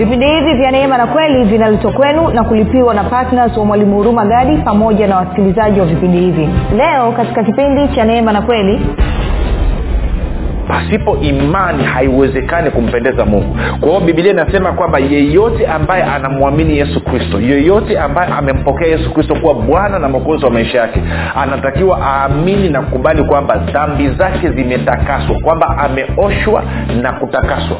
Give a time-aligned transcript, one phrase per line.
[0.00, 4.24] vipindi hivi vya neema na kweli vinaletwa kwenu na kulipiwa na ptns wa mwalimu huruma
[4.24, 6.48] gadi pamoja na wasikilizaji wa vipindi hivi.
[6.76, 8.80] Leo katika kipindi cha neema na kweli
[10.68, 13.56] pasipo imani haiwezekani kumpendeza mungu.
[13.80, 19.34] Kwa hiyo bibilia inasema kwamba yeyote ambaye anamwamini yesu kristo yeyote ambaye amempokea yesu kristo
[19.34, 21.00] kuwa bwana na mwokozi wa maisha yake
[21.36, 26.62] anatakiwa aamini na kukubali kwamba dhambi zake zimetakaswa kwamba ameoshwa
[27.02, 27.76] na kutakaswa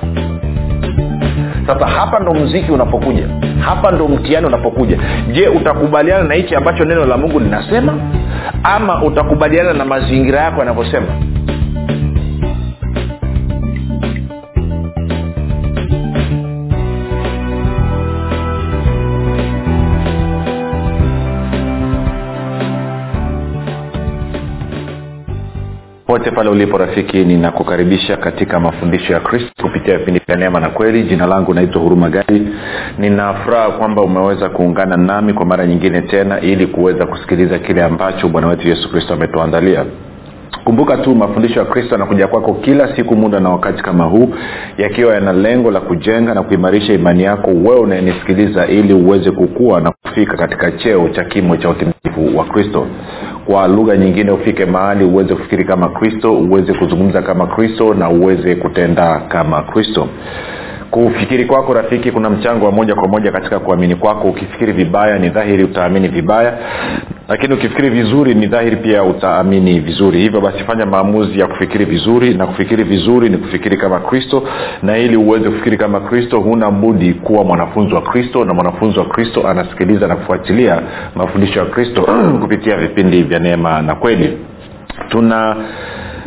[1.74, 3.28] sasa hapa ndo mziki unapokuja.
[3.60, 4.98] Hapa ndo mtihani unapokuja.
[5.32, 7.94] Je utakubaliana na hichi ambacho neno la mungu linasema?
[8.62, 11.06] Ama utakubaliana na mazingira yako yanavyosema
[26.10, 31.02] pote pale ulipo rafiki ninakukaribisha katika mafundisho ya kristo kupitia vipindi vya neema na kweli.
[31.02, 32.48] Jina langu naitwa huruma gadi.
[32.98, 38.48] Ninafuraha kwamba umeweza kuungana nami kwa mara nyingine tena ili kuweza kusikiliza kile ambacho bwana
[38.48, 39.84] wetu yesu kristo ametuandalia.
[40.64, 44.34] Kumbuka tu mafundisho ya kristo yanakuja kwako kila siku muda na wakati kama huu
[44.78, 49.92] yakiwa yana lengo la kujenga na kuimarisha imani yako wewe unayenisikiliza ili uweze kukua na
[50.02, 52.86] kufika katika cheo cha kimo cha utimilifu wa kristo
[53.50, 58.54] kwa lugha nyingine ufike mahali uweze kufikiri kama kristo uweze kuzungumza kama kristo na uweze
[58.54, 60.08] kutenda kama kristo
[60.90, 64.28] kufikiri kwako rafiki kuna mchango wa moja kwa moja katika kuamini kwako.
[64.28, 66.58] Ukifikiri vibaya ni dhahiri utaamini vibaya.
[67.28, 70.20] Lakini ukifikiri vizuri ni dhahiri pia utaamini vizuri.
[70.20, 72.34] Hivyo basi fanya maamuzi ya kufikiri vizuri.
[72.34, 74.42] Na kufikiri vizuri ni kufikiri kama kristo.
[74.82, 78.44] Na ili uweze kufikiri kama kristo huna budi kuwa mwanafunzi wa kristo.
[78.44, 80.82] Na mwanafunzi wa kristo anasikiliza na kufuatilia
[81.14, 82.02] mafundisho ya kristo
[82.42, 84.38] kupitia vipindi vya neema na kweli.
[85.08, 85.56] Tuna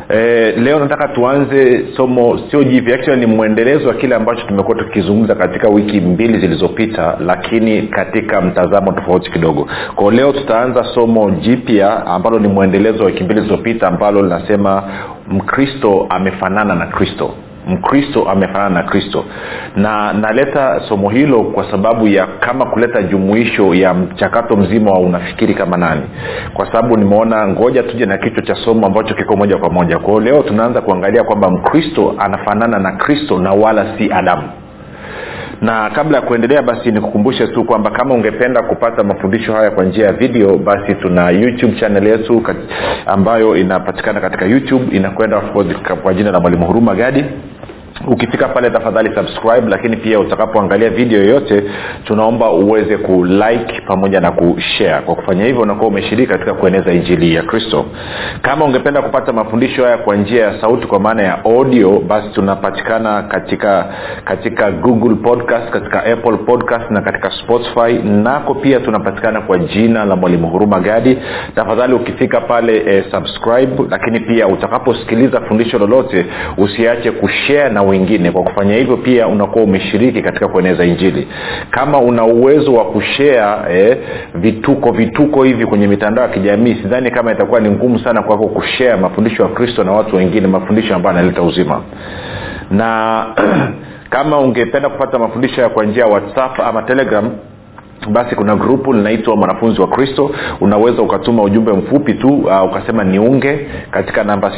[0.09, 5.35] E, leo nataka tuanze somo sio jipya actually ni mwendelezo wa kile ambacho tumekuwa tukizungumza
[5.35, 9.67] katika wiki mbili zilizopita lakini katika mtazamo tofauti kidogo.
[9.95, 14.83] Kwao leo tutaanza somo jipya ambalo ni mwendelezo wa wiki mbili zilizopita ambalo linasema
[15.27, 17.31] mkristo amefanana na kristo
[17.67, 19.25] mkristo amefanana na kristo.
[19.75, 25.53] Na naleta somo hilo kwa sababu ya kama kuleta jumuisho ya mchakato mzima wa unafikiri
[25.53, 26.01] kama nani.
[26.53, 29.99] Kwa sababu nimeona ngoja tuje na kichwa cha somo ambacho kiko moja kwa moja.
[29.99, 34.49] Kwao leo tunaanza kuangalia kwamba mkristo anafanana na kristo na wala si adamu.
[35.61, 40.05] Na kabla ya kuendelea basi nikukumbushe tu kwamba kama ungependa kupata mafundisho haya kwa njia
[40.05, 42.43] ya video basi tuna youtube channel yetu
[43.05, 45.41] ambayo inapatikana katika youtube inakwenda
[46.03, 47.25] kwa jina la mwalimu huruma gadi
[48.07, 51.63] ukifika pale tafadhali subscribe lakini pia utakapoangalia video yoyote
[52.03, 57.43] tunaomba uweze kulike pamoja na kushare kwa kufanya hivyo unakuwa umeshiriki katika kueneza injili ya
[57.43, 57.85] kristo.
[58.41, 63.23] Kama ungependa kupata mafundisho haya kwa njia ya sauti kwa maana ya audio basi tunapatikana
[63.23, 63.85] katika
[64.25, 67.93] katika google podcast katika apple podcast na katika spotify.
[68.03, 71.17] Nako pia tunapatikana kwa jina la mwalimu huruma gadi.
[71.55, 76.25] Tafadhali ukifika pale eh, subscribe lakini pia utakaposikiliza fundisho lolote
[76.57, 78.31] usiache kushare na wengine.
[78.31, 81.27] Kwa kufanya hivyo pia unakuwa umeshiriki katika kueneza injili.
[81.71, 83.97] Kama una uwezo wa kushea eh,
[84.35, 88.97] vituko vituko hivi kwenye mitandao ya kijamii sidhani kama itakuwa ni ngumu sana kwako kushea
[88.97, 91.81] mafundisho ya kristo na watu wengine mafundisho ambayo analeta uzima.
[92.71, 93.25] Na
[94.09, 97.31] kama ungependa kupata mafundisho kwa njia ya whatsapp ama telegram
[98.11, 100.31] basi kuna grupu linaitwa mwanafunzi wa kristo.
[100.61, 104.51] Unaweza ukatuma ujumbe mfupi tu uh, ukasema niunge katika namba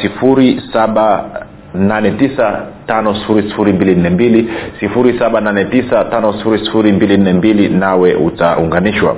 [4.80, 9.16] sifuri saba 78952 nawe utaunganishwa.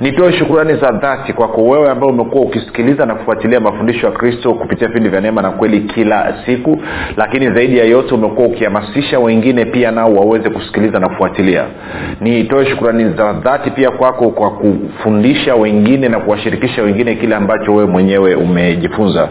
[0.00, 4.88] Nitoe shukurani za dhati kwako wewe ambao umekuwa ukisikiliza na kufuatilia mafundisho ya kristo kupitia
[4.88, 6.82] vipindi vya neema na kweli kila siku
[7.16, 11.64] lakini zaidi ya yote umekuwa ukihamasisha wengine pia nao waweze kusikiliza na kufuatilia.
[12.20, 17.86] Nitoe shukurani za dhati pia kwako kwa kufundisha wengine na kuwashirikisha wengine kile ambacho wewe
[17.90, 19.28] mwenyewe umejifunza.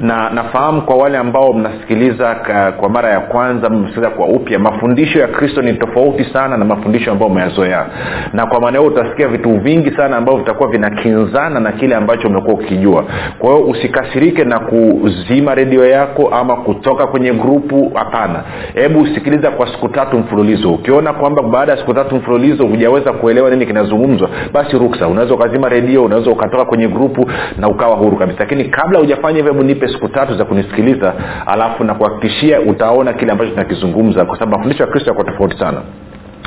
[0.00, 2.34] Na nafahamu kwa wale ambao mnasikiliza
[2.80, 4.58] kwa mara ya kwanza mnasikiliza kwa upya.
[4.58, 7.86] Mafundisho ya kristo ni tofauti sana na mafundisho ambayo umeyazoea.
[8.32, 12.54] Na kwa maana hiyo utasikia vitu vingi sana ambavyo vitakuwa vinakinzana na kile ambacho umekuwa
[12.54, 13.04] ukikijua
[13.38, 18.42] kwa hiyo usikasirike na kuzima redio yako ama kutoka kwenye grupu hapana.
[18.74, 20.72] Hebu usikiliza kwa siku tatu mfululizo.
[20.72, 25.08] Ukiona kwamba baada ya siku tatu mfululizo hujaweza kuelewa nini kinazungumzwa basi ruksa.
[25.08, 28.38] Unaweza ukazima redio unaweza ukatoka kwenye grupu na ukawa huru kabisa.
[28.40, 31.14] Lakini kabla hujafanya hivyo hebu nipe siku tatu za kunisikiliza
[31.46, 32.60] alafu na kuhakikishia
[33.04, 35.82] utaona kile ambacho tunakizungumza kwa sababu mafundisho ya kristo yako tofauti sana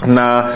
[0.06, 0.50] na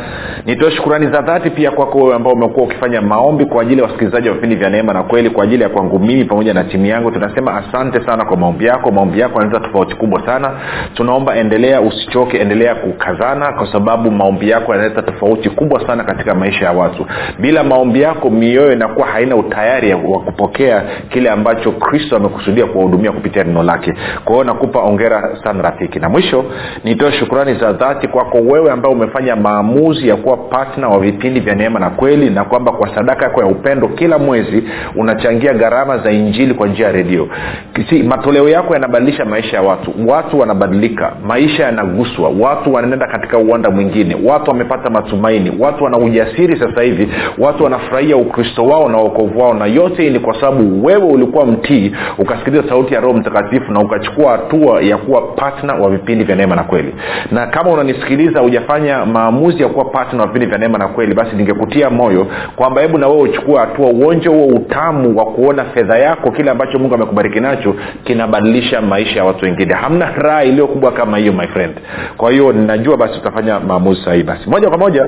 [0.46, 4.28] nitoe shukurani za dhati pia kwako wewe ambao umekuwa ukifanya maombi kwa ajili ya wasikilizaji
[4.30, 7.12] wa vipindi vya neema na kweli kwa ajili ya kwangu mimi pamoja na timu yangu.
[7.12, 8.92] Tunasema asante sana kwa maombi yako.
[8.92, 10.52] Maombi yako yanaleta tofauti kubwa sana.
[10.94, 16.66] Tunaomba endelea usichoke endelea kukazana kwa sababu maombi yako yanaleta tofauti kubwa sana katika maisha
[16.66, 17.06] ya watu.
[17.40, 23.44] Bila maombi yako mioyo inakuwa haina utayari wa kupokea kile ambacho kristo amekusudia kuwahudumia kupitia
[23.44, 23.94] neno lake.
[24.26, 26.00] Kwa hiyo nakupa ongera sana rafiki.
[26.00, 26.46] Na mwisho
[26.84, 31.56] nitoe shukurani za dhati kwako wewe ambao umefanya maamuzi ya kuwa patna wa vipindi vya
[31.56, 34.64] neema na kweli na kwamba kwa sadaka yako ya upendo kila mwezi
[34.96, 37.28] unachangia gharama za injili kwa njia ya redio.
[37.90, 39.94] Si, matoleo yako yanabadilisha maisha ya watu.
[40.08, 46.60] Watu wanabadilika maisha yanaguswa watu wanaenda katika uwanda mwingine watu wamepata matumaini watu wana ujasiri
[46.60, 51.04] sasa hivi watu wanafurahia ukristo wao na uokovu wao na yote ni kwa sababu wewe
[51.06, 56.24] ulikuwa mtii ukasikiliza sauti ya roho mtakatifu na ukachukua hatua ya kuwa patna wa vipindi
[56.24, 56.96] vya neema na kweli.
[57.32, 59.86] Na kama unanisikiliza hujafanya maamuzi ya kuwa
[60.20, 63.88] wa vipindi vya neema na kweli basi ningekutia moyo kwamba hebu na wewe uchukue hatua
[63.88, 69.24] uonje huo utamu wa kuona fedha yako kile ambacho mungu amekubariki nacho kinabadilisha maisha ya
[69.26, 69.74] watu wengine.
[69.74, 71.74] Hamna raha iliyo kubwa kama hiyo my friend.
[72.18, 74.24] Kwa hiyo ninajua basi utafanya maamuzi sahihi.
[74.24, 75.08] Basi moja kwa moja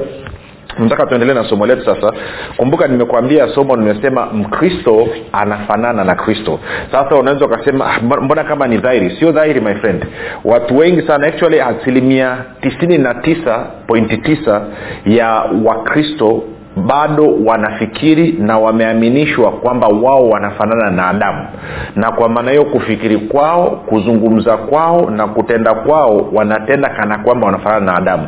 [0.80, 2.14] nataka tuendelee na somo letu sasa.
[2.58, 6.60] Kumbuka nimekuambia somo nimesema mkristo anafanana na kristo.
[6.92, 7.92] Sasa unaweza ukasema
[8.22, 9.16] mbona kama ni dhahiri?
[9.20, 10.06] Sio dhahiri my friend.
[10.44, 14.62] Watu wengi sana actually asilimia tisini na tisa pointi tisa
[15.06, 16.44] ya wakristo
[16.76, 21.48] bado wanafikiri na wameaminishwa kwamba wao wanafanana na adamu.
[21.96, 27.86] Na kwa maana hiyo kufikiri kwao kuzungumza kwao na kutenda kwao wanatenda kana kwamba wanafanana
[27.86, 28.28] na adamu.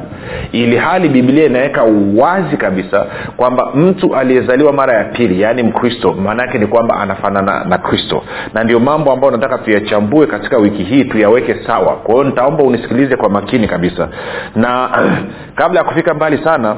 [0.51, 1.83] Ili hali bibilia inaweka
[2.17, 3.05] wazi kabisa
[3.37, 8.23] kwamba mtu aliyezaliwa mara ya pili yaani mkristo maana yake ni kwamba anafanana na kristo.
[8.53, 11.95] Na ndio mambo ambayo nataka tuyachambue katika wiki hii tuyaweke sawa.
[11.95, 14.07] Kwa hiyo nitaomba unisikilize kwa makini kabisa.
[14.55, 14.89] Na
[15.59, 16.75] kabla ya kufika mbali sana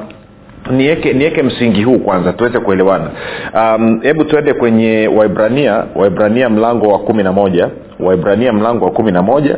[0.70, 3.10] niweke niweke msingi huu kwanza tuweze kuelewana.
[4.02, 7.68] Hebu um, tuende kwenye waibrania waibrania mlango wa kumi na moja
[8.00, 9.56] waibrania mlango wa kumi na moja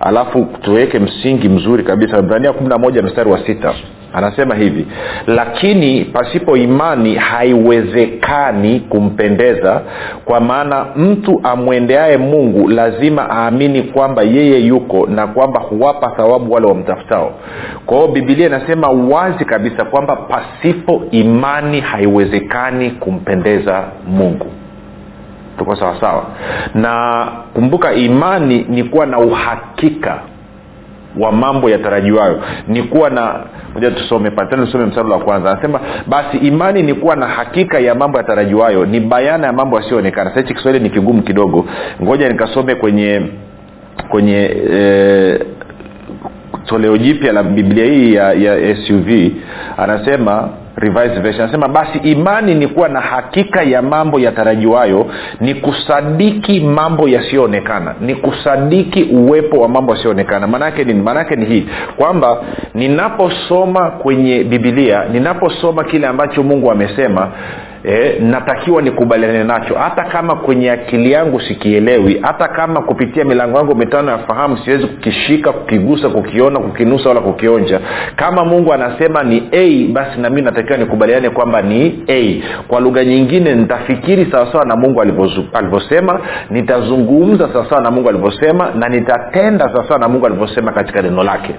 [0.00, 2.16] alafu tuweke msingi mzuri kabisa.
[2.16, 3.74] Waibrania kumi na moja mstari wa sita
[4.12, 4.86] anasema hivi
[5.26, 9.80] lakini pasipo imani haiwezekani kumpendeza
[10.24, 16.66] kwa maana mtu amwendeaye mungu lazima aamini kwamba yeye yuko na kwamba huwapa thawabu wale
[16.66, 17.32] wamtafutao.
[17.86, 24.46] Kwa hiyo bibilia inasema wazi kabisa kwamba pasipo imani haiwezekani kumpendeza mungu.
[25.58, 26.24] Tuko sawasawa
[26.74, 30.18] na kumbuka imani ni kuwa na uhakika
[31.18, 33.40] wa mambo yatarajiwayo ni kuwa na
[33.74, 35.50] moja tusome patana tusome msaro wa kwanza.
[35.50, 40.34] Anasema basi imani ni kuwa na hakika ya mambo yatarajiwayo ni bayana ya mambo yasiyoonekana.
[40.34, 41.66] Sahichi kiswahili ni kigumu kidogo.
[42.02, 43.22] Ngoja nikasome kwenye
[44.10, 45.38] kwenye e,
[46.66, 49.08] toleo jipya la biblia hii ya, ya suv
[49.76, 51.42] anasema revised version.
[51.42, 55.06] Anasema basi imani ni kuwa na hakika ya mambo yatarajiwayo
[55.40, 60.46] ni kusadiki mambo yasiyoonekana ni kusadiki uwepo wa mambo yasiyoonekana.
[60.46, 61.02] Maanaake nini?
[61.02, 62.36] Maanaake ni hii kwamba
[62.74, 67.28] ninaposoma kwenye bibilia ninaposoma kile ambacho mungu amesema
[67.84, 69.74] e, natakiwa nikubaliane nacho.
[69.74, 74.86] Hata kama kwenye akili yangu sikielewi hata kama kupitia milango yangu mitano ya fahamu siwezi
[74.86, 77.80] kukishika kukigusa kukiona kukinusa wala kukionja.
[78.16, 82.42] Kama mungu anasema ni a basi nami natakiwa nikubaliane kwamba ni a.
[82.68, 85.02] Kwa lugha nyingine nitafikiri sawasawa na mungu
[85.52, 86.20] alivyosema
[86.50, 91.54] nitazungumza sawasawa na mungu alivyosema na nitatenda sawasawa na mungu alivyosema katika neno lake.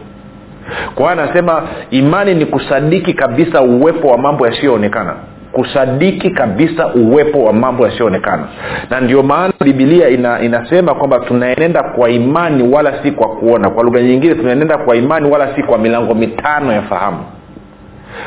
[0.96, 5.14] Kwa hiyo anasema imani ni kusadiki kabisa uwepo wa mambo yasiyoonekana
[5.52, 8.44] kusadiki kabisa uwepo wa mambo yasiyoonekana.
[8.90, 13.70] Na ndio maana bibilia ina, inasema kwamba tunaenenda kwa imani wala si kwa kuona.
[13.70, 17.24] Kwa lugha nyingine tunaenenda kwa imani wala si kwa milango mitano ya fahamu.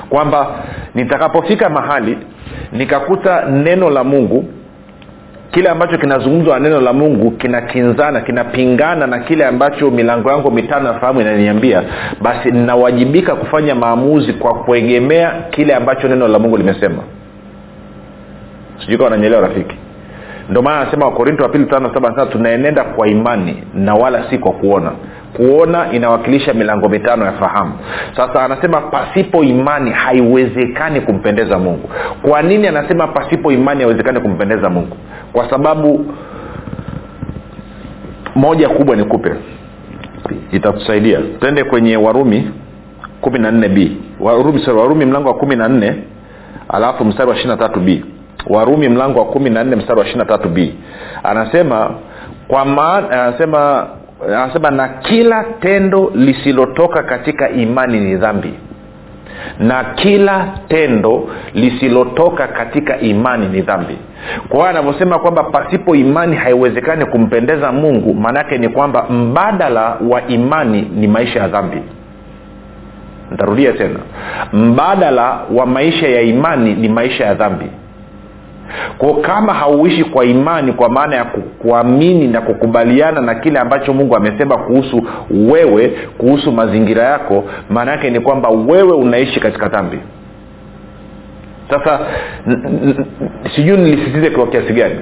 [0.08, 0.46] Kwamba
[0.94, 2.18] nitakapofika mahali
[2.72, 4.44] nikakuta neno la mungu
[5.50, 10.88] kile ambacho kinazungumzwa na neno la mungu kinakinzana kinapingana na kile ambacho milango yangu mitano
[10.88, 11.82] ya fahamu inaniambia
[12.22, 17.02] basi ninawajibika kufanya maamuzi kwa kuegemea kile ambacho neno la mungu limesema
[18.84, 19.76] sijui kawa nanyelewa rafiki.
[20.50, 24.38] Ndio maana anasema wakorinto wa pili tano saba anasema tunaenenda kwa imani na wala si
[24.38, 24.92] kwa kuona.
[25.36, 27.72] Kuona inawakilisha milango mitano ya fahamu.
[28.16, 31.90] Sasa anasema pasipo imani haiwezekani kumpendeza mungu.
[32.22, 34.96] Kwa nini anasema pasipo imani haiwezekani kumpendeza mungu?
[35.32, 36.06] Kwa sababu
[38.34, 39.32] moja kubwa nikupe.
[40.52, 41.20] Itatusaidia.
[41.40, 42.50] Twende kwenye warumi
[43.20, 43.96] kumi na nne b.
[44.20, 45.94] Warumi, sorry, warumi mlango wa kumi na nne
[46.68, 48.04] alafu mstari wa ishiri na tatu b
[48.46, 50.74] warumi mlango wa kumi na nne mstari wa ishirina tatu b.
[51.22, 51.90] Anasema
[52.48, 53.86] kwa maana anasema
[54.28, 58.54] anasema na kila tendo lisilotoka katika imani ni dhambi.
[59.58, 63.98] Na kila tendo lisilotoka katika imani ni dhambi.
[64.48, 70.82] Kwa hiyo anavyosema kwamba pasipo imani haiwezekani kumpendeza mungu maanaake ni kwamba mbadala wa imani
[70.96, 71.82] ni maisha ya dhambi.
[73.30, 73.98] Ntarudia tena.
[74.52, 77.66] Mbadala wa maisha ya imani ni maisha ya dhambi
[78.98, 81.24] kwao kama hauishi kwa imani kwa maana ya
[81.58, 85.88] kuamini na kukubaliana na kile ambacho mungu amesema kuhusu wewe
[86.18, 89.98] kuhusu mazingira yako maana yake ni kwamba wewe unaishi katika dhambi.
[91.70, 92.00] Sasa
[93.56, 94.94] sijui nilisitize kwa kiasi gani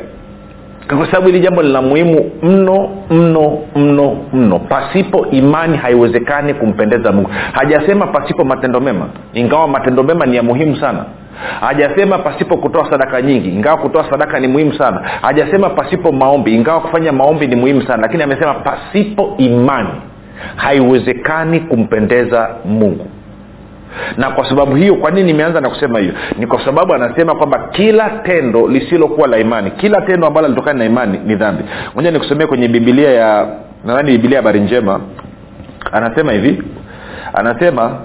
[0.97, 4.59] kwa sababu hili jambo lina muhimu mno mno mno mno.
[4.59, 7.31] Pasipo imani haiwezekani kumpendeza mungu.
[7.53, 9.07] Hajasema pasipo matendo mema.
[9.35, 11.05] Ingawa matendo mema ni ya muhimu sana.
[11.61, 13.49] Hajasema pasipo kutoa sadaka nyingi.
[13.49, 15.01] Ingawa kutoa sadaka ni muhimu sana.
[15.23, 16.55] Hajasema pasipo maombi.
[16.55, 18.03] Ingawa kufanya maombi ni muhimu sana.
[18.03, 19.89] Lakini amesema pasipo imani
[20.57, 23.07] haiwezekani kumpendeza mungu
[24.17, 26.13] na kwa sababu hiyo kwa nini nimeanza na kusema hiyo?
[26.39, 30.85] Ni kwa sababu anasema kwamba kila tendo lisilokuwa la imani kila tendo ambalo litokana na
[30.85, 31.65] imani ni dhambi.
[31.95, 33.47] Moja nikusomea kwenye bibilia ya
[33.85, 35.01] nadhani bibilia habari njema.
[35.93, 36.63] Anasema hivi
[37.35, 37.99] anasema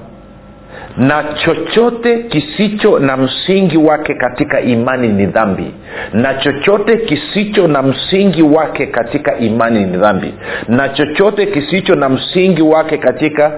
[0.98, 5.72] na chochote kisicho na msingi wake katika imani ni dhambi.
[6.14, 10.34] Na chochote kisicho na msingi wake katika imani ni dhambi.
[10.68, 13.52] Na chochote kisicho na msingi wake katika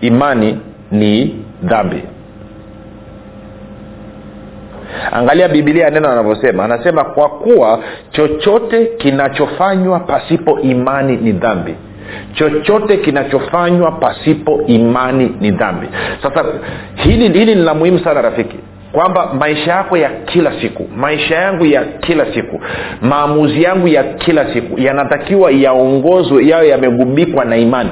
[0.00, 0.58] imani
[0.90, 2.02] ni dhambi.
[5.12, 6.64] Angalia bibilia neno anavyosema.
[6.64, 7.78] Anasema kwa kuwa
[8.10, 11.74] chochote kinachofanywa pasipo imani ni dhambi.
[12.34, 15.86] Chochote kinachofanywa pasipo imani ni dhambi.
[16.22, 16.44] Sasa
[16.94, 18.56] hili hili ni la muhimu sana rafiki.
[18.92, 22.60] Kwamba maisha yako ya kila siku maisha yangu ya kila siku
[23.02, 27.90] maamuzi yangu ya kila siku yanatakiwa yaongozwe yayo yamegubikwa na imani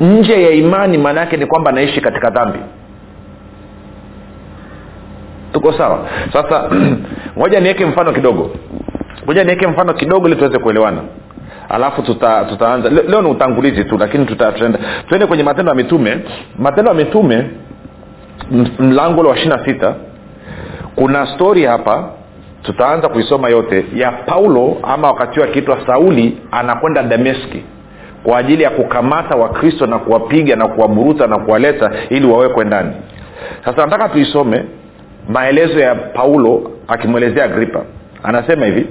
[0.00, 2.58] nje ya imani maana yake ni kwamba naishi katika dhambi.
[5.52, 6.08] Tuko sawa?
[6.32, 6.70] Sasa
[7.38, 8.50] ngoja niweke mfano kidogo.
[9.24, 11.00] Ngoja niweke mfano kidogo ili tuweze kuelewana.
[11.68, 12.88] Alafu tuta, tutaanza.
[12.90, 14.52] Leo, leo ni utangulizi tu lakini tuta,
[15.08, 16.18] tuende kwenye matendo ya mitume.
[16.58, 17.50] Matendo ya mitume
[18.78, 19.94] mlango wa ishiri na sita.
[20.96, 22.08] Kuna stori hapa
[22.62, 27.62] tutaanza kuisoma yote ya paulo ama wakati akiitwa sauli anakwenda dameski
[28.24, 32.90] kwa ajili ya kukamata wakristo na kuwapiga na kuwaburuta na kuwaleta ili wawekwe ndani.
[33.64, 34.64] Sasa nataka tuisome
[35.28, 37.82] maelezo ya paulo akimwelezea agripa.
[38.22, 38.86] Anasema hivi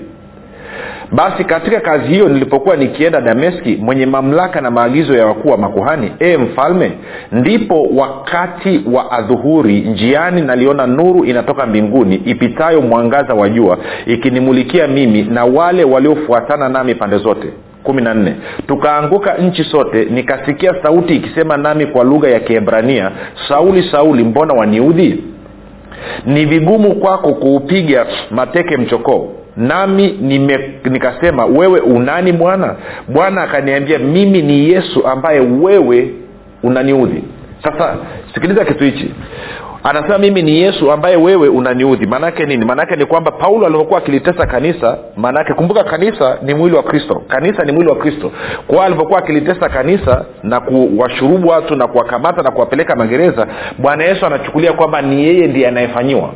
[1.11, 6.11] basi katika kazi hiyo nilipokuwa nikienda dameski mwenye mamlaka na maagizo ya wakuu wa makuhani
[6.19, 6.91] e mfalme
[7.31, 15.23] ndipo wakati wa adhuhuri njiani naliona nuru inatoka mbinguni ipitayo mwangaza wa jua ikinimulikia mimi
[15.23, 17.47] na wale waliofuatana nami pande zote
[17.89, 18.35] kumi na nne.
[18.67, 23.11] Tukaanguka nchi sote nikasikia sauti ikisema nami kwa lugha ya kiebrania
[23.47, 25.23] sauli sauli mbona waniudhi?
[26.25, 29.27] Ni vigumu kwako kuupiga mateke mchokoo
[29.57, 32.75] nami nime, nikasema wewe unani bwana?
[33.07, 36.13] Bwana akaniambia mimi ni yesu ambaye wewe
[36.63, 37.23] unaniudhi
[37.63, 37.95] sasa
[38.33, 39.13] sikiliza kitu hichi.
[39.83, 42.05] Anasema mimi ni yesu ambaye wewe unaniudhi.
[42.07, 42.65] Maanaake nini?
[42.65, 47.21] Maanaake ni kwamba paulo alivyokuwa akilitesa kanisa maanaake kumbuka kanisa ni mwili wa kristo.
[47.27, 48.31] Kanisa ni mwili wa kristo.
[48.67, 53.47] Kwao alivyokuwa akilitesa kanisa na kuwashurubu watu na kuwakamata na kuwapeleka magereza
[53.77, 56.29] bwana yesu anachukulia kwamba ni yeye ndiye anayefanyiwa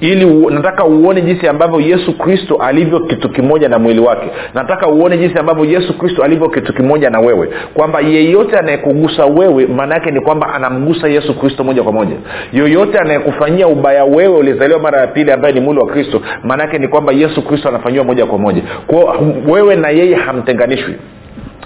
[0.00, 4.26] ili u, nataka uone jinsi ambavyo yesu kristo alivyo kitu kimoja na mwili wake.
[4.54, 7.48] Nataka uone jinsi ambavyo yesu kristo alivyo kitu kimoja na wewe.
[7.74, 12.16] Kwamba yeyote anayekugusa wewe maana yake ni kwamba anamgusa yesu kristo moja kwa moja.
[12.52, 16.78] Yoyote anayekufanyia ubaya wewe ulizaliwa mara ya pili ambaye ni mwili wa kristo maana yake
[16.78, 18.62] ni kwamba yesu kristo anafanyiwa moja kwa moja.
[18.86, 19.16] Kwao
[19.48, 20.94] wewe na yeye hamtenganishwi.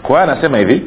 [0.02, 0.83] Kwa hiyo anasema hivi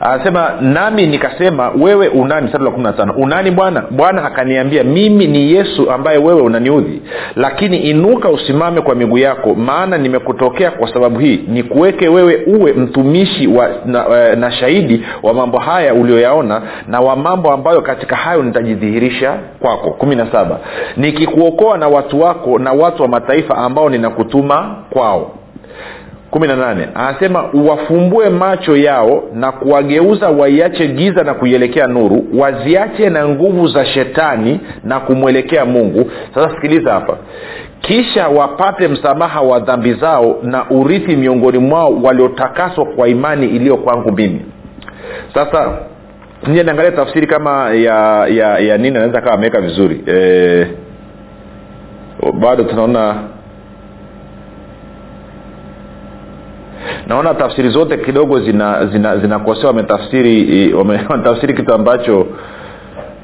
[0.00, 3.14] anasema nami nikasema wewe unani mstari wa kumi na tano.
[3.16, 3.82] Unani bwana?
[3.90, 7.02] Bwana akaniambia mimi ni yesu ambaye wewe unaniudhi.
[7.36, 11.44] Lakini inuka usimame kwa miguu yako maana nimekutokea kwa sababu hii.
[11.48, 17.52] Nikuweke wewe uwe mtumishi wa, na, na shahidi wa mambo haya ulioyaona na wa mambo
[17.52, 19.90] ambayo katika hayo nitajidhihirisha kwako.
[19.90, 20.58] Kumi na saba.
[20.96, 25.30] Nikikuokoa na watu wako na watu wa mataifa ambao ninakutuma kwao
[26.30, 26.88] kumi na nane.
[26.94, 33.86] Anasema wafumbue macho yao na kuwageuza waiache giza na kuielekea nuru waziache na nguvu za
[33.86, 36.10] shetani na kumwelekea mungu.
[36.34, 37.16] Sasa sikiliza hapa.
[37.80, 44.12] Kisha wapate msamaha wa dhambi zao na urithi miongoni mwao waliotakaswa kwa imani iliyo kwangu
[44.12, 44.40] mimi.
[45.34, 45.78] Sasa
[46.46, 50.04] nije niangalia tafsiri kama ya ya ya nini anaweza kawa ameweka vizuri.
[50.06, 50.66] E,
[52.40, 53.14] bado tunaona
[57.08, 61.00] naona tafsiri zote kidogo zina zina zinakosea wametafsiri wame,
[61.56, 62.26] kitu ambacho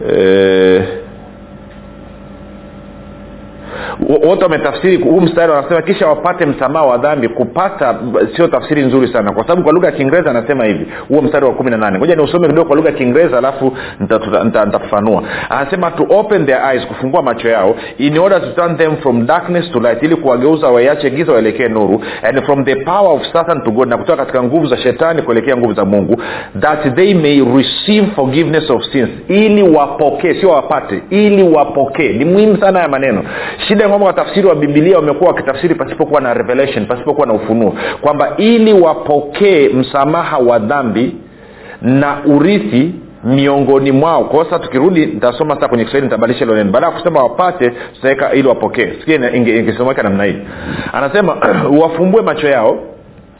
[0.08, 1.03] eh,
[4.28, 7.28] wote wametafsiri huu mstari wanasema kisha wapate msamaha wa dhambi.
[7.28, 7.96] Kupata
[8.36, 11.52] sio tafsiri nzuri sana kwa sababu kwa lugha ya kiingereza anasema hivi huo mstari wa
[11.52, 11.98] kumi na nane.
[11.98, 13.72] Ngoja niusome kidogo kwa lugha ya kiingereza alafu
[14.54, 15.22] nitafafanua.
[15.50, 19.70] Anasema to open their eyes kufungua macho yao in order to turn them from darkness
[19.72, 23.70] to light ili kuwageuza waiache giza waelekee nuru and from the power of satan to
[23.70, 26.22] god na kutoka katika nguvu za shetani kuelekea nguvu za mungu
[26.60, 29.08] that they may receive forgiveness of sins.
[29.28, 32.12] Ili wapokee sio wapate ili wapokee.
[32.12, 33.24] Ni muhimu sana ya maneno.
[33.68, 38.72] Shida kwamba watafsiri wa bibilia wamekuwa wakitafsiri pasipokuwa na revelation pasipokuwa na ufunuo kwamba ili
[38.72, 41.16] wapokee msamaha wa dhambi
[41.82, 46.86] na urithi miongoni mwao kwa sasa tukirudi nitasoma sasa kwenye kiswahili nitabadilisha hilo neno baada
[46.86, 50.36] ya kusema wapate tutaweka ili wapokee sikia ingesomeka namna hii
[50.92, 51.36] anasema
[51.80, 52.78] wafumbue macho yao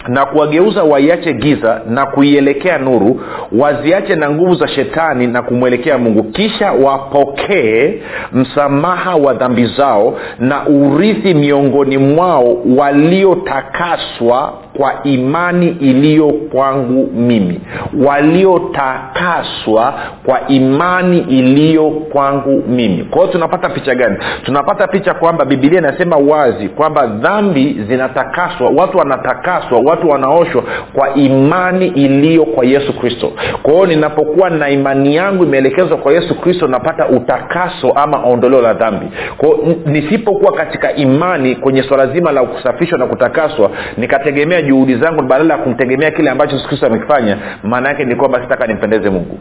[0.08, 3.20] na kuwageuza waiache giza na kuielekea nuru
[3.58, 6.22] waziache na nguvu za shetani na kumwelekea mungu.
[6.22, 7.94] Kisha wapokee
[8.32, 17.60] msamaha wa dhambi zao na urithi miongoni mwao waliotakaswa kwa imani iliyo kwangu mimi.
[18.06, 19.94] Waliotakaswa
[20.26, 23.04] kwa imani iliyo kwangu mimi.
[23.04, 24.16] Kwa hiyo tunapata picha gani?
[24.44, 30.62] Tunapata picha kwamba bibilia inasema wazi kwamba dhambi zinatakaswa watu wanatakaswa watu wanaoshwa
[30.94, 33.32] kwa imani iliyo kwa yesu kristo.
[33.62, 38.74] Kwa hiyo ninapokuwa na imani yangu imeelekezwa kwa yesu kristo napata utakaso ama ondoleo la
[38.74, 39.06] dhambi.
[39.36, 45.54] Kwao nisipokuwa katika imani kwenye swala zima la kusafishwa na kutakaswa nikategemea juhudi zangu badala
[45.54, 49.38] ya kumtegemea kile ambacho yesu kristo amekifanya maana yake ni kwamba sitaka nimpendeze mungu.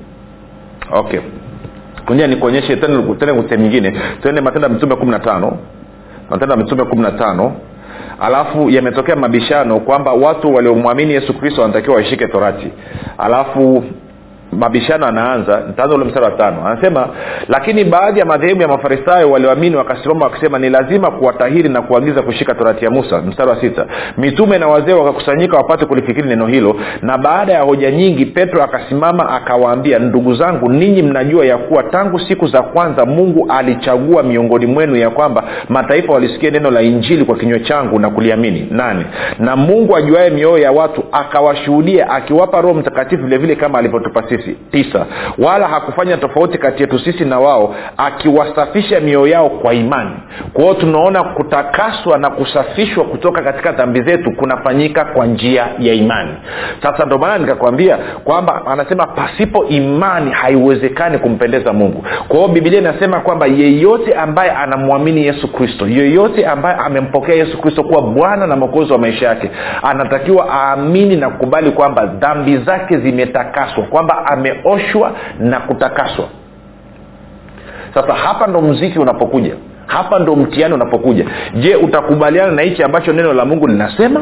[0.91, 1.19] Okay.
[2.05, 3.93] Kunia nikuonyeshe tena sehemu nyingine.
[4.21, 5.57] Tuende matendo ya mitume kumi na tano.
[6.29, 7.55] Matendo ya mitume kumi na tano.
[8.19, 12.67] Alafu yametokea mabishano kwamba watu waliomwamini yesu kristo wanatakiwa waishike torati.
[13.17, 13.83] Alafu
[14.53, 16.67] mabishano anaanza ntaanza ule mstari wa tano.
[16.67, 17.07] Anasema
[17.47, 22.55] lakini baadhi ya madhehebu ya mafarisayo walioamini wakasimama wakisema ni lazima kuwatahiri na kuagiza kushika
[22.55, 23.21] torati ya musa.
[23.21, 23.85] Mstari wa sita
[24.17, 26.75] mitume na wazee wakakusanyika wapate kulifikiri neno hilo.
[27.01, 32.19] Na baada ya hoja nyingi petro akasimama akawaambia ndugu zangu ninyi mnajua ya kuwa tangu
[32.19, 37.35] siku za kwanza mungu alichagua miongoni mwenu ya kwamba mataifa walisikia neno la injili kwa
[37.37, 38.67] kinywa changu na kuliamini.
[38.71, 39.05] Nane
[39.39, 44.57] na mungu ajuaye mioyo ya watu akawashuhudia akiwapa roho mtakatifu vilevile kama alivyotupa sisi sisi
[44.71, 45.05] tisa.
[45.37, 50.11] Wala hakufanya tofauti kati yetu sisi na wao akiwasafisha mioyo yao kwa imani.
[50.53, 56.31] Kwa hiyo tunaona kutakaswa na kusafishwa kutoka katika dhambi zetu kunafanyika kwa njia ya imani.
[56.83, 62.05] Sasa ndio maana nikakwambia kwamba anasema pasipo imani haiwezekani kumpendeza mungu.
[62.27, 67.83] Kwa hiyo bibilia inasema kwamba yeyote ambaye anamwamini yesu kristo yeyote ambaye amempokea yesu kristo
[67.83, 69.51] kuwa bwana na mwokozi wa maisha yake
[69.83, 76.25] anatakiwa aamini na kukubali kwamba dhambi zake zimetakaswa kwamba ameoshwa na kutakaswa.
[77.93, 79.55] Sasa hapa ndo mziki unapokuja.
[79.87, 81.25] Hapa ndo mtihani unapokuja.
[81.55, 84.21] Je utakubaliana na hichi ambacho neno la mungu linasema?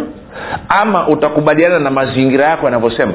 [0.69, 3.13] Ama utakubaliana na mazingira yako yanavyosema?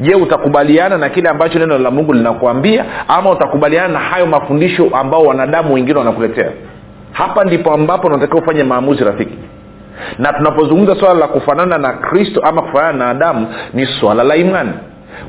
[0.00, 2.84] Je utakubaliana na kile ambacho neno la mungu linakuambia?
[3.08, 6.50] Ama utakubaliana na hayo mafundisho ambao wanadamu wengine wanakuletea?
[7.12, 9.38] Hapa ndipo ambapo unatakiwa ufanye maamuzi rafiki.
[10.18, 14.72] Na tunapozungumza swala la kufanana na kristo ama kufanana na adamu ni swala la imani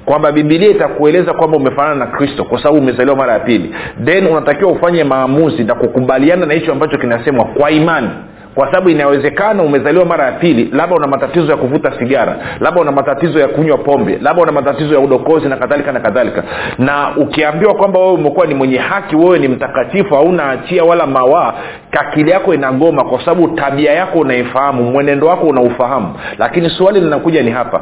[0.06, 3.76] kwamba bibilia itakueleza kwamba umefanana na kristo kwa sababu umezaliwa mara ya pili.
[4.06, 8.10] Then unatakiwa ufanye maamuzi na kukubaliana na hicho ambacho kinasemwa kwa imani
[8.56, 12.92] kwa sababu inawezekana umezaliwa mara ya pili labda una matatizo ya kuvuta sigara labda una
[12.92, 16.44] matatizo ya kunywa pombe labda una matatizo ya udokozi na kadhalika na kadhalika.
[16.78, 21.54] Na ukiambiwa kwamba wewe umekuwa ni mwenye haki wewe ni mtakatifu hauna hatia wala mawaa
[22.00, 26.14] akili yako inagoma kwa sababu tabia yako unaifahamu mwenendo wako unaufahamu.
[26.38, 27.82] Lakini swali linakuja ni hapa.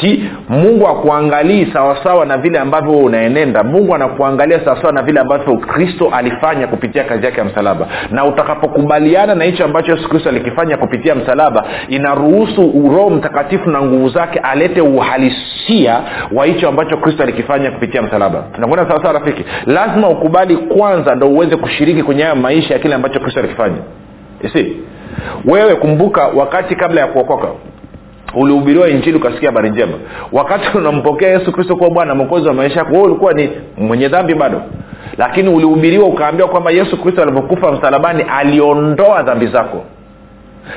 [0.00, 3.62] Si mungu akuangalii sawasawa na vile ambavyo unaenenda.
[3.64, 7.86] Mungu anakuangalia sawasawa na vile ambavyo kristo alifanya kupitia kazi yake ya msalaba.
[8.10, 14.08] Na utakapokubaliana na hicho ambacho yesu kristo alikifanya kupitia msalaba inaruhusu roho mtakatifu na nguvu
[14.08, 16.00] zake alete uhalisia
[16.32, 18.44] wa hicho ambacho kristo alikifanya kupitia msalaba.
[18.54, 19.44] Tunakwenda sawasawa rafiki?
[19.66, 23.76] Lazima ukubali kwanza ndo uweze kushiriki kwenye hayo maisha ya kile ambacho kristo alikifanya.
[24.52, 24.76] Si
[25.44, 27.48] wewe kumbuka wakati kabla ya kuokoka
[28.34, 29.92] ulihubiriwa injili ukasikia habari njema.
[30.32, 34.62] Wakati unampokea yesu kristo kuwa bwana mwokozi wa maisha yako ulikuwa ni mwenye dhambi bado.
[35.18, 39.84] Lakini ulihubiriwa ukaambiwa kwamba yesu kristo alivyokufa msalabani aliondoa dhambi zako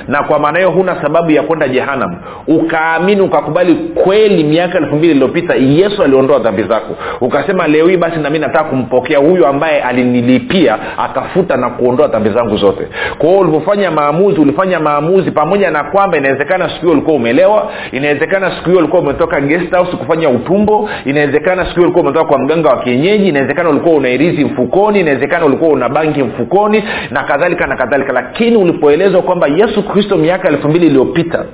[0.07, 2.15] na kwa maana hiyo huna sababu ya kwenda jehanam
[2.47, 6.95] ukaamini ukakubali kweli miaka elfu mbili iliyopita yesu aliondoa dhambi zako.
[7.21, 12.57] Ukasema leo hii basi nami nataka kumpokea huyu ambaye alinilipia akafuta na kuondoa dhambi zangu
[12.57, 12.87] zote.
[13.17, 18.51] Kwa hiyo ulivyofanya maamuzi ulifanya maamuzi pamoja na kwamba inawezekana siku hiyo ulikuwa umelewa inawezekana
[18.51, 22.69] siku hiyo ulikuwa umetoka guest house kufanya utumbo inawezekana siku hiyo ulikuwa umetoka kwa mganga
[22.69, 27.75] wa kienyeji inawezekana ulikuwa una irizi mfukoni inawezekana ulikuwa una banki mfukoni na kadhalika na
[27.75, 28.13] kadhalika.
[28.13, 31.45] Lakini ulipoelezwa kwamba yesu kristo miaka elfu mbili iliyopita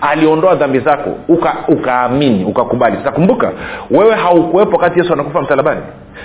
[0.00, 1.10] aliondoa dhambi zako
[1.68, 2.96] ukaamini uka ukakubali.
[3.04, 3.52] Sasa
[3.90, 5.80] wewe haukuwepo wakati yesu anakufa msalabani.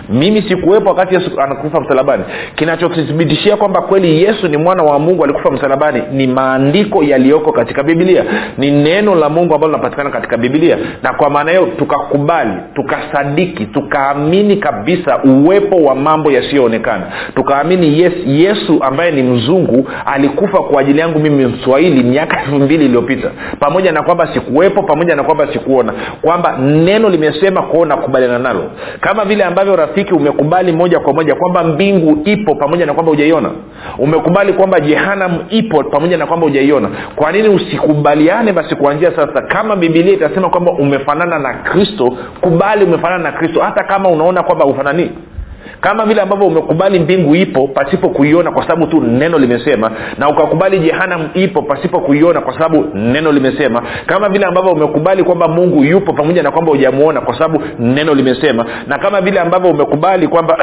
[0.10, 2.24] Mimi sikuwepo wakati yesu anakufa msalabani.
[2.56, 8.24] Kinachothibitishia kwamba kweli yesu ni mwana wa mungu alikufa msalabani ni maandiko yaliyoko katika bibilia
[8.58, 14.58] ni neno la mungu ambalo linapatikana katika bibilia na kwa maana hiyo tukakubali tukasadiki tukaamini
[14.58, 17.04] kabisa uwepo wa mambo yasiyoonekana.
[17.36, 22.86] Tukaamini yes yesu ambaye ni mzungu alikufa kwa ajili yangu mimi mswahili miaka elfu mbili
[22.86, 25.94] iliyopita pamoja na kwamba sikuwepo pamoja na kwamba sikuona.
[26.22, 28.64] Kwamba neno limesema kwao nakubaliana nalo.
[29.00, 33.50] Kama vile ambavyo rafiki umekubali moja kwa moja kwamba mbingu ipo pamoja na kwamba hujaiona.
[33.98, 36.90] Umekubali kwamba jehanam ipo pamoja na kwamba hujaiona.
[37.16, 39.42] Kwa nini usikubaliane basi kuanzia sasa?
[39.42, 43.62] Kama bibilia itasema kwamba umefanana na kristo kubali umefanana na kristo.
[43.62, 45.12] Hata kama unaona kwamba ufananii
[45.82, 50.80] kama vile ambavyo umekubali mbingu ipo pasipo kuiona kwa sababu tu neno limesema na ukakubali
[50.80, 53.84] jehanam ipo pasipo kuiona kwa sababu neno limesema.
[54.06, 58.66] Kama vile ambavyo umekubali kwamba mungu yupo pamoja na kwamba hujamuona kwa sababu neno limesema.
[58.88, 60.58] Na kama vile ambavyo umekubali kwamba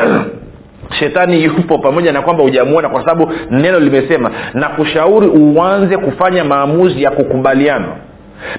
[0.98, 4.30] shetani yupo pamoja na kwamba hujamuona kwa sababu neno limesema.
[4.54, 7.88] Na kushauri uanze kufanya maamuzi ya kukubaliana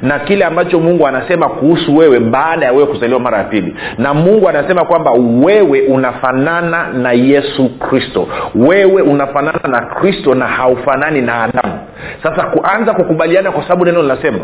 [0.02, 3.76] na kile ambacho mungu anasema kuhusu wewe baada ya wewe kuzaliwa mara ya pili.
[3.98, 5.12] Na mungu anasema kwamba
[5.46, 8.28] wewe unafanana na yesu kristo.
[8.56, 11.80] Wewe unafanana na kristo na haufanani na adamu.
[12.24, 14.40] Sasa kuanza kukubaliana kwa sababu neno linasema.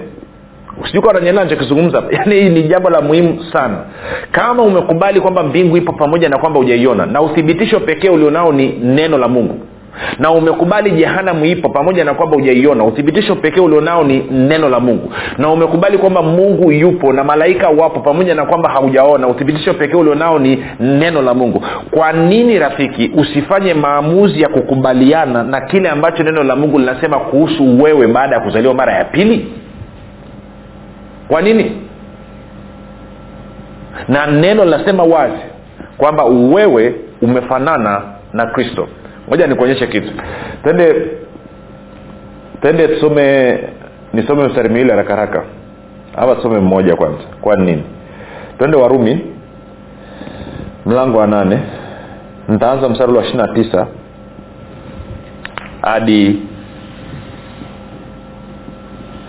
[0.87, 3.77] Sijuka wananyelea nachokizungumza yaani hii ni jambo la muhimu sana.
[4.31, 9.17] Kama umekubali kwamba mbingu ipo pamoja na kwamba hujaiona na uthibitisho pekee ulionao ni neno
[9.17, 9.59] la mungu
[10.19, 12.83] na umekubali jehanamu ipo pamoja na kwamba hujaiona.
[12.83, 15.13] Uthibitisho pekee ulionao ni neno la mungu.
[15.37, 19.27] Na umekubali kwamba mungu yupo na malaika wapo pamoja na kwamba haujaona.
[19.27, 21.63] Uthibitisho pekee ulionao ni neno la mungu.
[21.91, 27.81] Kwa nini rafiki usifanye maamuzi ya kukubaliana na kile ambacho neno la mungu linasema kuhusu
[27.83, 29.47] wewe baada ya kuzaliwa mara ya pili?
[31.27, 31.71] Kwa nini?
[34.07, 35.41] Na neno linasema wazi
[35.97, 38.01] kwamba wewe umefanana
[38.33, 38.87] na kristo
[39.27, 40.11] moja nikuonyeshe kitu.
[40.63, 40.95] Tende
[42.61, 43.59] tende tusome
[44.13, 45.43] nisome mstari miwili haraka haraka.
[46.17, 47.23] Ama tusome mmoja kwanza.
[47.41, 47.83] Kwa nini?
[48.57, 49.25] Twende warumi
[50.85, 51.59] mlango wa nane.
[52.47, 53.87] Nitaanza mstari wa ishiri na tisa
[55.81, 56.39] hadi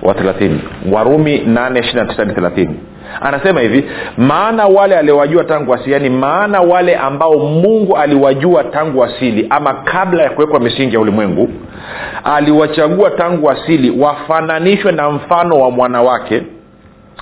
[0.02, 0.60] wa thelathini.
[0.92, 2.80] Warumi nane ishiri na tisa hadi thelathini
[3.20, 3.84] anasema hivi
[4.16, 10.22] maana wale aliowajua tangu asili yaani maana wale ambao mungu aliwajua tangu asili ama kabla
[10.22, 11.48] ya kuwekwa misingi ya ulimwengu
[12.24, 16.42] aliwachagua tangu asili wafananishwe na mfano wa mwana wake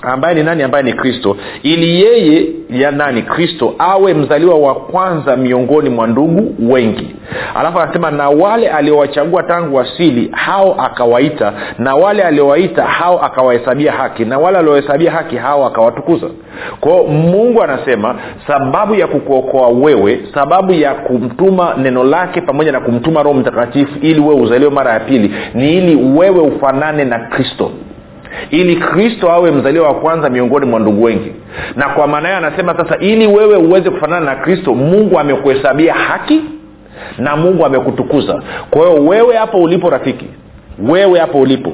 [0.01, 0.63] ambaye ni nani?
[0.63, 1.37] Ambaye ni kristo.
[1.63, 3.21] Ili yeye ya nani?
[3.21, 7.15] Kristo awe mzaliwa wa kwanza miongoni mwa ndugu wengi.
[7.55, 11.53] Alafu anasema na wale aliowachagua tangu asili hao akawaita.
[11.79, 14.25] Na wale aliowaita hao akawahesabia haki.
[14.25, 16.27] Na wale aliohesabia haki hao akawatukuza.
[16.79, 18.15] Kwao mungu anasema
[18.47, 24.19] sababu ya kukuokoa wewe sababu ya kumtuma neno lake pamoja na kumtuma roho mtakatifu ili
[24.19, 27.71] wewe uzaliwe mara ya pili ni ili wewe ufanane na kristo
[28.49, 31.31] ili kristo awe mzaliwa wa kwanza miongoni mwa ndugu wengi.
[31.75, 36.41] Na kwa maana hiyo anasema sasa ili wewe uweze kufanana na kristo mungu amekuhesabia haki
[37.17, 38.41] na mungu amekutukuza.
[38.69, 40.25] Kwa hiyo wewe hapo ulipo rafiki
[40.89, 41.71] wewe hapo ulipo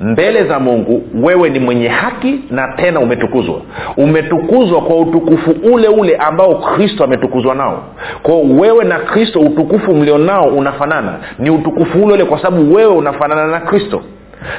[0.00, 3.60] mbele za mungu wewe ni mwenye haki na tena umetukuzwa.
[3.96, 7.82] Umetukuzwa kwa utukufu ule ule ambao kristo ametukuzwa nao.
[8.22, 11.14] Kwao wewe na kristo utukufu mlionao unafanana.
[11.38, 14.02] Ni utukufu ule ule kwa sababu wewe unafanana na kristo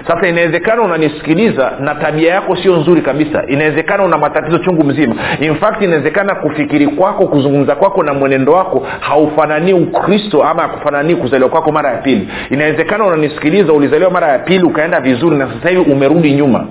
[0.08, 3.44] sasa inawezekana unanisikiliza na tabia yako sio nzuri kabisa.
[3.48, 5.16] Inawezekana una matatizo chungu mzima.
[5.40, 11.50] In fact inawezekana kufikiri kwako kuzungumza kwako na mwenendo wako haufananii ukristo ama akufananii kuzaliwa
[11.50, 12.28] kwako mara ya pili.
[12.50, 16.66] Inawezekana unanisikiliza ulizaliwa mara ya pili ukaenda vizuri na sasa hivi umerudi nyuma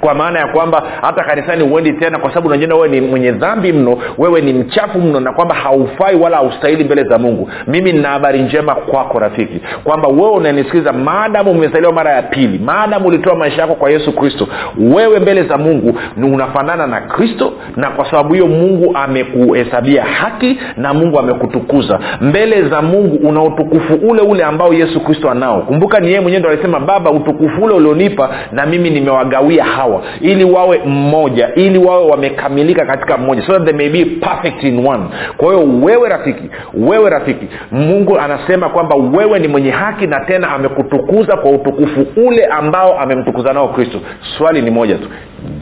[0.00, 3.72] kwa maana ya kwamba hata kanisani huendi tena kwa sababu unajiona wewe ni mwenye dhambi
[3.72, 7.50] mno wewe ni mchafu mno na kwamba haufai wala haustahili mbele za mungu.
[7.66, 13.06] Mimi nina habari njema kwako rafiki kwamba wewe unanisikiliza maadamu umezaliwa mara ya pili maadamu
[13.08, 17.90] ulitoa maisha yako kwa yesu kristo wewe mbele za mungu ni unafanana na kristo na
[17.90, 21.98] kwa sababu hiyo mungu amekuhesabia haki na mungu amekutukuza.
[22.20, 25.60] Mbele za mungu una utukufu ule ule ambao yesu kristo anao.
[25.62, 30.44] Kumbuka ni yeye mwenyewe ndo alisema baba utukufu ule ulionipa na mimi nimewagawia hawa ili
[30.44, 35.04] wawe mmoja ili wawe wamekamilika katika mmoja so that they may be perfect in one.
[35.36, 36.42] Kwa hiyo wewe rafiki
[36.74, 42.46] wewe rafiki mungu anasema kwamba wewe ni mwenye haki na tena amekutukuza kwa utukufu ule
[42.46, 44.00] ambao amemtukuza nao kristo.
[44.38, 45.08] Swali ni moja tu.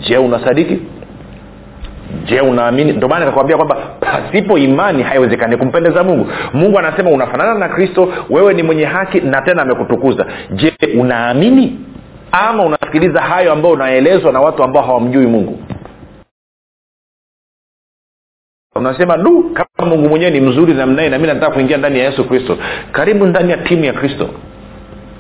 [0.08, 0.78] Je unasadiki?
[2.24, 2.92] Je unaamini?
[2.92, 6.26] Ndio maana nikakwambia kwamba pasipo imani haiwezekani kumpendeza mungu.
[6.52, 10.26] Mungu anasema unafanana na kristo wewe ni mwenye haki na tena amekutukuza.
[10.50, 11.78] Je unaamini
[12.34, 15.58] ama unasikiliza hayo ambayo unaelezwa na watu ambao hawamjui mungu.
[18.76, 22.58] Unasema du kama mungu mwenyewe ni mzuri namnaye nami nataka kuingia ndani ya yesu kristo.
[22.92, 24.28] Karibu ndani ya timu ya kristo.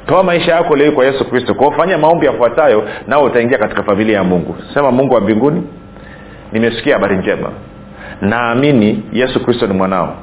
[0.06, 1.54] Toa maisha yako leo kwa yesu kristo.
[1.54, 4.56] Kwao fanya maombi yafuatayo nao utaingia katika familia ya mungu.
[4.74, 5.62] Sema mungu wa mbinguni
[6.52, 7.50] nimesikia habari njema.
[8.20, 10.16] Naamini yesu kristo ni mwanao.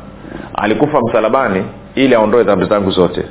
[0.54, 3.24] Alikufa msalabani ili aondoe dhambi zangu zote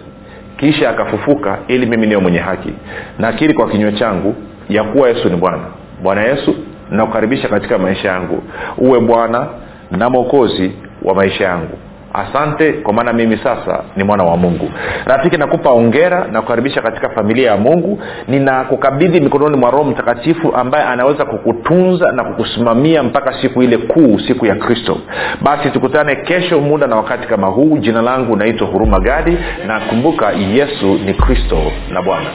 [0.61, 2.73] kisha akafufuka ili mimi niwe mwenye haki.
[3.19, 4.35] Nakiri kwa kinywa changu
[4.69, 5.63] ya kuwa yesu ni bwana.
[6.03, 6.55] Bwana yesu
[6.91, 8.43] nakukaribisha katika maisha yangu.
[8.79, 9.47] Uwe bwana
[9.91, 11.79] na mwokozi wa maisha yangu
[12.15, 14.71] asante kwa maana mimi sasa ni mwana wa mungu.
[15.05, 18.03] Rafiki nakupa ongera na kukaribisha katika familia ya mungu.
[18.29, 24.47] Ninakukabidhi mikononi mwa roho mtakatifu ambaye anaweza kukutunza na kukusimamia mpaka siku ile kuu siku
[24.47, 24.99] ya kristo.
[25.43, 27.79] Basi tukutane kesho muda na wakati kama huu.
[27.79, 29.39] Jina langu naitwa huruma gadi.
[29.67, 31.59] Na kumbuka yesu ni kristo
[31.91, 32.27] na bwana.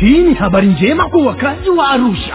[0.00, 2.34] Hii ni habari njema kwa wakazi wa arusha